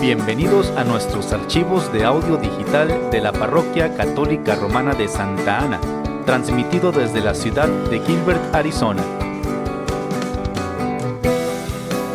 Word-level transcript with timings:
Bienvenidos 0.00 0.68
a 0.78 0.84
nuestros 0.84 1.30
archivos 1.30 1.92
de 1.92 2.04
audio 2.04 2.38
digital 2.38 3.10
de 3.10 3.20
la 3.20 3.32
Parroquia 3.32 3.94
Católica 3.98 4.54
Romana 4.54 4.94
de 4.94 5.08
Santa 5.08 5.58
Ana, 5.58 5.78
transmitido 6.24 6.90
desde 6.90 7.20
la 7.20 7.34
ciudad 7.34 7.68
de 7.68 8.00
Gilbert, 8.00 8.54
Arizona. 8.54 9.04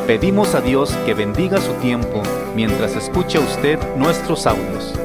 Pedimos 0.08 0.56
a 0.56 0.62
Dios 0.62 0.96
que 1.06 1.14
bendiga 1.14 1.62
su 1.62 1.74
tiempo 1.74 2.24
mientras 2.56 2.96
escucha 2.96 3.40
usted 3.40 3.78
nuestros 3.98 4.48
audios. 4.48 4.96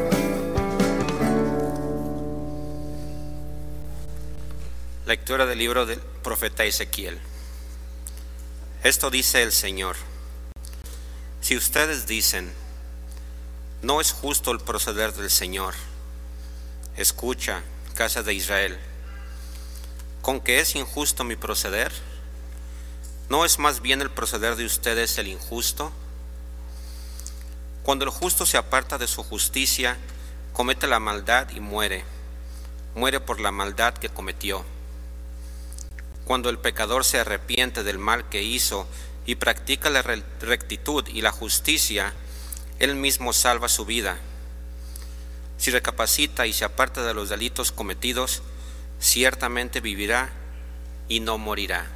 Lectura 5.06 5.44
del 5.44 5.58
libro 5.58 5.84
del 5.84 6.00
profeta 6.22 6.64
Ezequiel. 6.64 7.18
Esto 8.82 9.10
dice 9.10 9.42
el 9.42 9.52
Señor. 9.52 9.96
Si 11.42 11.58
ustedes 11.58 12.06
dicen, 12.06 12.50
no 13.82 14.00
es 14.00 14.12
justo 14.12 14.50
el 14.50 14.60
proceder 14.60 15.14
del 15.14 15.30
Señor. 15.30 15.74
Escucha, 16.96 17.62
casa 17.94 18.22
de 18.22 18.34
Israel, 18.34 18.78
¿con 20.20 20.40
qué 20.40 20.60
es 20.60 20.74
injusto 20.74 21.24
mi 21.24 21.36
proceder? 21.36 21.92
¿No 23.30 23.44
es 23.44 23.58
más 23.58 23.80
bien 23.80 24.02
el 24.02 24.10
proceder 24.10 24.56
de 24.56 24.66
ustedes 24.66 25.16
el 25.18 25.28
injusto? 25.28 25.92
Cuando 27.82 28.04
el 28.04 28.10
justo 28.10 28.44
se 28.44 28.58
aparta 28.58 28.98
de 28.98 29.06
su 29.06 29.22
justicia, 29.22 29.96
comete 30.52 30.86
la 30.86 30.98
maldad 30.98 31.48
y 31.50 31.60
muere. 31.60 32.04
Muere 32.94 33.20
por 33.20 33.40
la 33.40 33.52
maldad 33.52 33.94
que 33.94 34.10
cometió. 34.10 34.64
Cuando 36.24 36.50
el 36.50 36.58
pecador 36.58 37.04
se 37.04 37.18
arrepiente 37.18 37.82
del 37.82 37.98
mal 37.98 38.28
que 38.28 38.42
hizo 38.42 38.86
y 39.24 39.36
practica 39.36 39.88
la 39.90 40.02
rectitud 40.02 41.06
y 41.08 41.22
la 41.22 41.32
justicia, 41.32 42.12
él 42.80 42.96
mismo 42.96 43.32
salva 43.32 43.68
su 43.68 43.84
vida. 43.84 44.18
Si 45.58 45.70
recapacita 45.70 46.46
y 46.46 46.54
se 46.54 46.64
aparta 46.64 47.04
de 47.04 47.12
los 47.12 47.28
delitos 47.28 47.70
cometidos, 47.70 48.42
ciertamente 48.98 49.80
vivirá 49.80 50.32
y 51.06 51.20
no 51.20 51.36
morirá. 51.36 51.86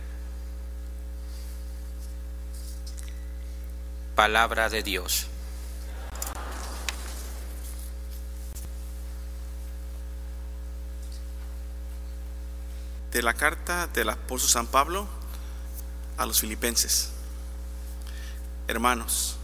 Palabra 4.14 4.68
de 4.68 4.82
Dios. 4.82 5.26
De 13.10 13.22
la 13.22 13.32
carta 13.32 13.86
del 13.86 14.10
apóstol 14.10 14.50
San 14.50 14.66
Pablo 14.66 15.08
a 16.18 16.26
los 16.26 16.40
filipenses. 16.40 17.10
Hermanos, 18.68 19.38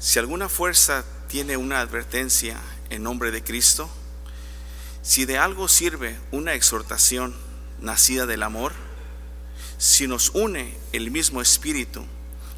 si 0.00 0.18
alguna 0.18 0.48
fuerza 0.48 1.04
tiene 1.28 1.58
una 1.58 1.80
advertencia 1.80 2.56
en 2.88 3.02
nombre 3.02 3.30
de 3.30 3.44
Cristo, 3.44 3.88
si 5.02 5.26
de 5.26 5.36
algo 5.36 5.68
sirve 5.68 6.18
una 6.32 6.54
exhortación 6.54 7.36
nacida 7.80 8.24
del 8.24 8.42
amor, 8.42 8.72
si 9.76 10.08
nos 10.08 10.30
une 10.30 10.74
el 10.92 11.10
mismo 11.10 11.42
espíritu 11.42 12.06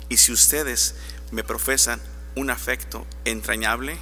y 0.08 0.18
si 0.18 0.30
ustedes 0.30 0.94
me 1.32 1.42
profesan 1.42 2.00
un 2.36 2.48
afecto 2.48 3.06
entrañable, 3.24 3.98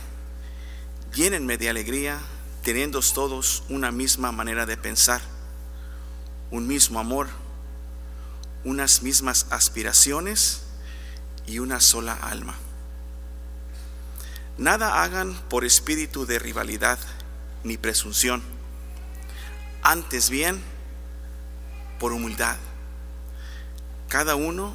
llénenme 1.15 1.57
de 1.57 1.71
alegría 1.71 2.21
teniendo 2.63 3.01
todos 3.01 3.63
una 3.71 3.91
misma 3.91 4.33
manera 4.33 4.67
de 4.67 4.77
pensar, 4.77 5.23
un 6.51 6.67
mismo 6.67 7.01
amor, 7.01 7.29
unas 8.65 9.03
mismas 9.03 9.47
aspiraciones 9.49 10.61
y 11.47 11.59
una 11.59 11.81
sola 11.81 12.13
alma. 12.13 12.55
Nada 14.59 15.03
hagan 15.03 15.35
por 15.49 15.65
espíritu 15.65 16.27
de 16.27 16.39
rivalidad 16.39 16.99
ni 17.65 17.77
presunción, 17.77 18.43
antes 19.83 20.31
bien 20.31 20.63
por 21.99 22.13
humildad. 22.13 22.57
Cada 24.09 24.35
uno 24.35 24.75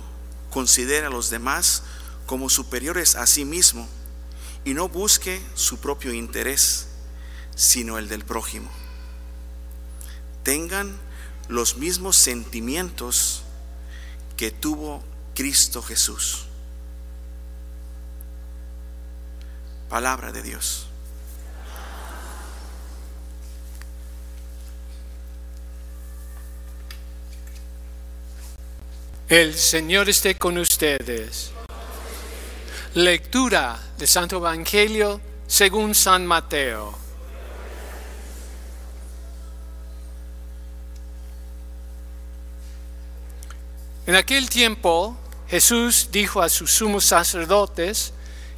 considera 0.49 1.07
a 1.07 1.11
los 1.11 1.29
demás 1.29 1.83
como 2.25 2.49
superiores 2.49 3.15
a 3.15 3.27
sí 3.27 3.45
mismo 3.45 3.87
y 4.63 4.73
no 4.73 4.89
busque 4.89 5.41
su 5.53 5.77
propio 5.77 6.13
interés, 6.13 6.87
sino 7.55 7.97
el 7.97 8.07
del 8.07 8.25
prójimo. 8.25 8.71
Tengan 10.43 10.97
los 11.47 11.77
mismos 11.77 12.15
sentimientos 12.15 13.43
que 14.37 14.51
tuvo 14.51 15.03
Cristo 15.35 15.83
Jesús 15.83 16.47
Palabra 19.95 20.33
de 20.33 20.41
Dios. 20.41 20.87
El 29.29 29.53
Señor 29.53 30.09
esté 30.09 30.35
con 30.35 30.57
ustedes. 30.57 31.51
Lectura 32.95 33.81
del 33.97 34.09
Santo 34.09 34.35
Evangelio 34.35 35.21
según 35.47 35.95
San 35.95 36.25
Mateo. 36.25 36.93
En 44.05 44.15
aquel 44.15 44.49
tiempo 44.49 45.15
Jesús 45.47 46.09
dijo 46.11 46.41
a 46.41 46.49
sus 46.49 46.69
sumos 46.69 47.05
sacerdotes 47.05 48.11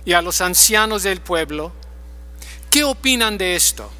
y 0.07 0.13
a 0.13 0.21
los 0.21 0.39
ancianos 0.39 1.03
del 1.03 1.19
pueblo, 1.19 1.73
¿qué 2.69 2.85
opinan 2.85 3.37
de 3.37 3.57
esto? 3.57 3.91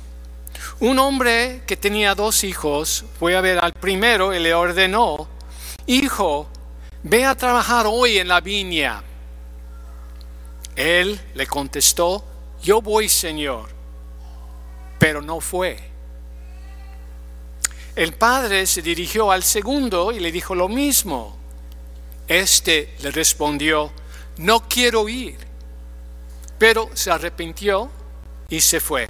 Un 0.79 1.00
hombre 1.00 1.63
que 1.68 1.75
tenía 1.75 2.16
dos 2.16 2.45
hijos 2.45 3.03
fue 3.19 3.35
a 3.35 3.41
ver 3.41 3.59
al 3.59 3.73
primero 3.73 4.34
y 4.34 4.40
le 4.40 4.53
ordenó, 4.53 5.28
Hijo, 5.85 6.47
ve 7.03 7.25
a 7.25 7.35
trabajar 7.35 7.88
hoy 7.90 8.19
en 8.19 8.29
la 8.29 8.40
viña. 8.40 9.03
Él 10.78 11.19
le 11.34 11.45
contestó, 11.45 12.24
Yo 12.63 12.81
voy, 12.81 13.09
Señor, 13.09 13.68
pero 14.97 15.22
no 15.22 15.41
fue. 15.41 15.78
El 17.97 18.13
padre 18.13 18.66
se 18.66 18.81
dirigió 18.81 19.29
al 19.29 19.44
segundo 19.44 20.13
y 20.13 20.22
le 20.22 20.31
dijo 20.31 20.56
lo 20.56 20.69
mismo. 20.69 21.35
Este 22.29 22.95
le 23.01 23.12
respondió, 23.12 23.91
No 24.38 24.69
quiero 24.69 25.09
ir 25.09 25.47
pero 26.57 26.90
se 26.94 27.12
arrepintió 27.12 27.90
y 28.50 28.62
se 28.62 28.79
fue. 28.79 29.07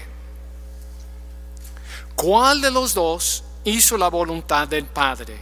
¿Cuál 2.16 2.62
de 2.62 2.72
los 2.72 2.94
dos 2.94 3.44
hizo 3.64 3.98
la 3.98 4.10
voluntad 4.10 4.68
del 4.68 4.86
Padre? 4.86 5.38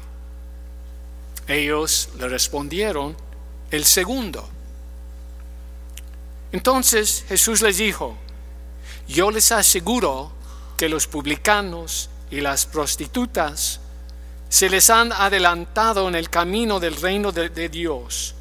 Ellos 1.47 2.09
le 2.17 2.27
respondieron, 2.27 3.15
el 3.71 3.85
segundo. 3.85 4.47
Entonces 6.51 7.25
Jesús 7.27 7.61
les 7.61 7.77
dijo, 7.77 8.15
yo 9.07 9.31
les 9.31 9.51
aseguro 9.51 10.31
que 10.77 10.89
los 10.89 11.07
publicanos 11.07 12.09
y 12.31 12.41
las 12.41 12.65
prostitutas 12.65 13.79
se 14.49 14.69
les 14.69 14.89
han 14.89 15.11
adelantado 15.11 16.07
en 16.07 16.15
el 16.15 16.29
camino 16.29 16.79
del 16.79 16.95
reino 16.95 17.31
de, 17.31 17.69
Dios, 17.69 18.35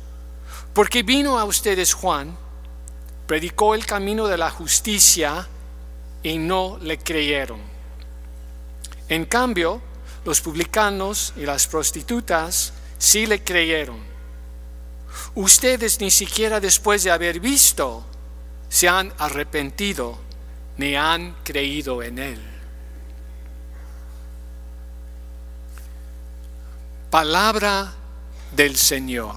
porque 0.73 1.03
vino 1.03 1.39
a 1.39 1.45
ustedes 1.45 1.93
Juan, 1.93 2.37
predicó 3.27 3.75
el 3.75 3.87
camino 3.87 4.27
de 4.27 4.39
la 4.39 4.51
justicia 4.51 5.49
y 6.23 6.39
no 6.39 6.79
le 6.81 6.99
creyeron. 6.99 7.61
En 9.09 9.25
cambio, 9.27 9.81
los 10.25 10.41
publicanos 10.41 11.33
y 11.37 11.45
las 11.45 11.67
prostitutas 11.67 12.73
sí 12.99 13.27
le 13.27 13.43
creyeron. 13.43 13.99
Ustedes 15.35 16.01
ni 16.01 16.11
siquiera 16.11 16.61
después 16.61 17.05
de 17.05 17.11
haber 17.11 17.41
visto 17.41 18.05
se 18.69 18.89
han 18.89 19.13
arrepentido 19.19 20.19
ni 20.77 20.97
han 20.97 21.37
creído 21.45 22.03
en 22.03 22.19
él. 22.19 22.41
Palabra 27.11 27.93
del 28.51 28.77
Señor. 28.77 29.37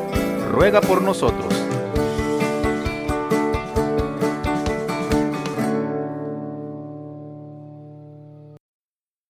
ruega 0.51 0.81
por 0.81 1.01
nosotros. 1.01 1.80